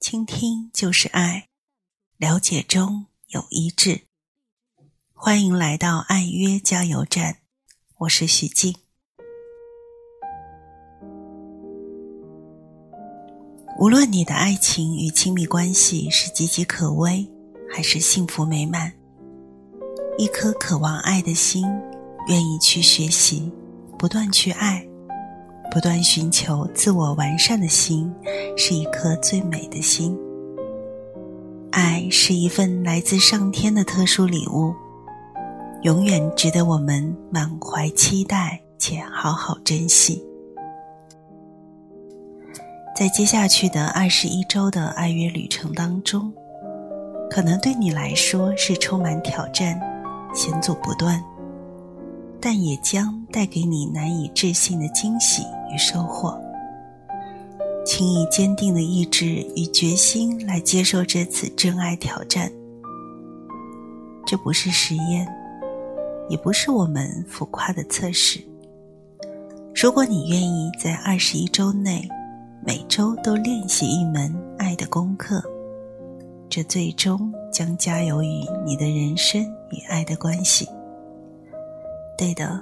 [0.00, 1.48] 倾听就是爱，
[2.16, 4.06] 了解中有一致。
[5.12, 7.40] 欢迎来到爱约加油站，
[7.98, 8.74] 我是许静。
[13.78, 17.30] 无论你的爱情与亲密关系是岌岌可危，
[17.70, 18.90] 还是幸福美满，
[20.16, 21.66] 一颗渴望爱的心，
[22.26, 23.52] 愿意去学习，
[23.98, 24.89] 不断去爱。
[25.70, 28.12] 不断寻求自我完善的心，
[28.56, 30.18] 是一颗最美的心。
[31.70, 34.74] 爱是一份来自上天的特殊礼物，
[35.82, 40.20] 永远值得我们满怀期待且好好珍惜。
[42.96, 46.32] 在接下去的二十一周的爱约旅程当中，
[47.30, 49.80] 可能对你来说是充满挑战、
[50.34, 51.22] 险阻不断，
[52.40, 55.42] 但也将带给你难以置信的惊喜。
[55.72, 56.36] 与收获，
[57.86, 62.50] 请以坚定的意志与决心来接受这次真爱挑战。
[64.26, 65.32] 这不是实验，
[66.28, 68.44] 也不是我们浮夸的测试。
[69.72, 72.02] 如果你愿意在二十一周内，
[72.66, 75.40] 每周都练习一门爱的功课，
[76.48, 80.68] 这最终将加油于你的人生与爱的关系。
[82.20, 82.60] 对的，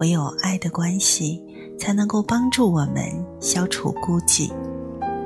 [0.00, 1.42] 唯有爱的关系。
[1.78, 3.04] 才能够帮助我们
[3.38, 4.50] 消除孤寂，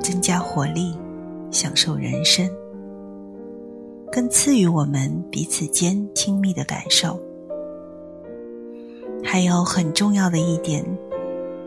[0.01, 0.93] 增加活力，
[1.49, 2.45] 享受人生，
[4.11, 7.17] 更赐予我们彼此间亲密的感受。
[9.23, 10.85] 还有很重要的一点，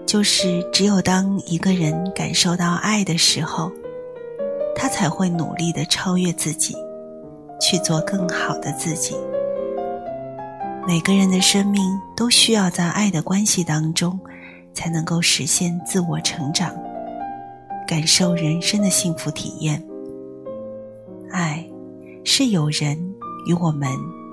[0.04, 3.72] 就是只有当一个人感受到爱的时候，
[4.76, 6.76] 他才会努力的超越自己，
[7.58, 9.16] 去做更好的自己。
[10.86, 11.82] 每个人的生命
[12.16, 14.18] 都需要在爱的关系当中。
[14.74, 16.74] 才能够实现自我成长，
[17.86, 19.80] 感受人生的幸福体验。
[21.30, 21.64] 爱
[22.24, 22.98] 是有人
[23.46, 23.88] 与我们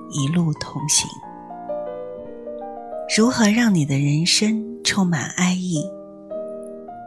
[0.09, 1.07] 一路同行。
[3.15, 5.85] 如何让你的人生充满爱意？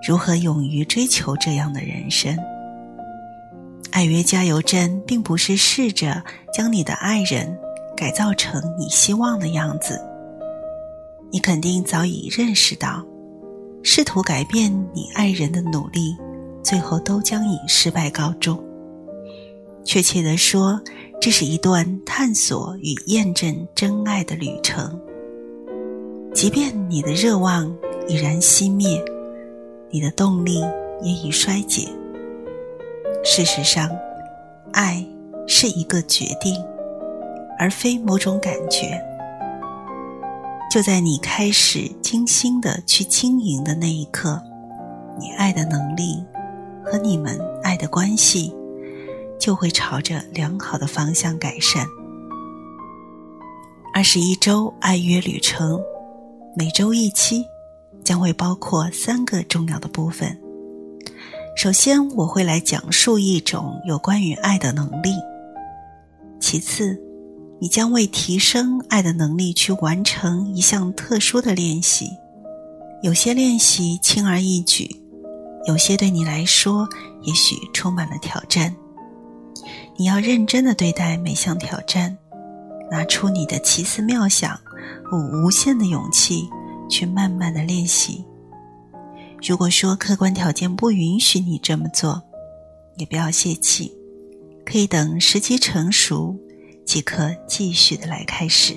[0.06, 2.38] 如何勇于追求这样的人生？
[3.90, 7.58] 爱约加油站并不是试着将你的爱人
[7.97, 10.00] 改造成你希望的样子。
[11.32, 13.05] 你肯定早已认识到。
[13.87, 16.16] 试图改变你爱人的努力，
[16.62, 18.59] 最后都将以失败告终。
[19.84, 20.81] 确切地说，
[21.21, 24.99] 这是一段探索与验证真爱的旅程。
[26.32, 27.71] 即便你的热望
[28.09, 29.05] 已然熄灭，
[29.91, 30.62] 你的动力
[31.03, 31.87] 也已衰竭。
[33.22, 33.91] 事实上，
[34.72, 35.06] 爱
[35.47, 36.55] 是一个决定，
[37.59, 39.00] 而非某种感觉。
[40.70, 44.42] 就在你开始精心的去经营的那一刻，
[45.19, 46.25] 你爱的能力
[46.84, 48.53] 和你们爱的关系
[49.38, 51.87] 就会朝着良好的方向改善。
[53.93, 55.81] 二十一周爱约旅程，
[56.56, 57.44] 每周一期，
[58.03, 60.37] 将会包括三个重要的部分。
[61.56, 65.14] 首先，我会来讲述一种有关于爱的能力。
[66.41, 67.00] 其次，
[67.60, 72.10] 你将为提升爱的能力去完成一项特殊的练习，
[73.03, 74.91] 有些练习轻而易举，
[75.66, 76.87] 有些对你来说
[77.22, 78.75] 也许充满了挑战。
[79.97, 82.19] 你要认真的对待每项挑战，
[82.91, 84.59] 拿出你的奇思妙想
[85.04, 86.48] 和无限的勇气
[86.91, 88.25] 去慢慢的练习。
[89.47, 92.20] 如果说客观条件不允许你这么做，
[92.97, 93.93] 也不要泄气，
[94.66, 96.37] 可以等时机成熟。
[96.84, 98.74] 即可继续的来开始。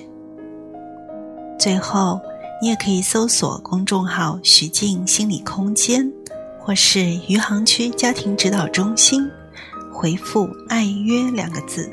[1.58, 2.20] 最后，
[2.62, 6.12] 你也可以搜索公众号“徐静心理空间”
[6.60, 9.28] 或是“余杭区家庭指导中心”，
[9.92, 11.90] 回复“爱约”两个字，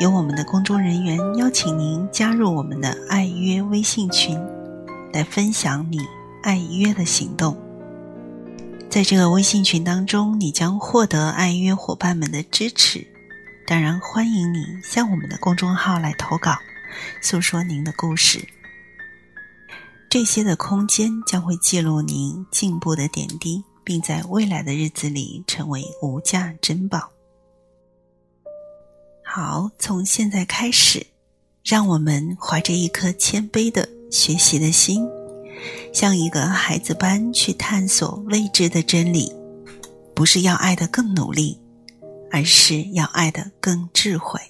[0.00, 4.38] 由我们的公众人员邀请您加入我们的爱约微信群，
[5.12, 5.98] 来分享你
[6.42, 7.56] 爱约的行动。
[8.88, 13.06] 在这个微信群当中，你将获得爱约伙伴们的支持。
[13.70, 16.58] 当然，欢迎你向我们的公众号来投稿，
[17.22, 18.44] 诉说您的故事。
[20.08, 27.12] 这些的空间将会记录您进步的点滴，并在未来的日子里成为无价珍宝。
[29.24, 31.06] 好，从现在开始，
[31.62, 35.08] 让我们怀着一颗谦卑的学习的心，
[35.94, 39.32] 像一个孩子般去探索未知的真理，
[40.12, 41.56] 不是要爱的更努力。
[42.30, 44.40] 而是要爱得更智慧。